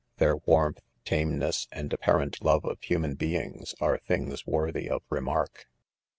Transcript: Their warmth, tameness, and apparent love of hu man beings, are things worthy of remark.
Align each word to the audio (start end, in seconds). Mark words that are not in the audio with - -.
Their 0.17 0.37
warmth, 0.37 0.81
tameness, 1.05 1.67
and 1.71 1.93
apparent 1.93 2.43
love 2.43 2.65
of 2.65 2.79
hu 2.83 2.97
man 2.97 3.13
beings, 3.13 3.75
are 3.79 3.99
things 3.99 4.47
worthy 4.47 4.89
of 4.89 5.03
remark. 5.11 5.67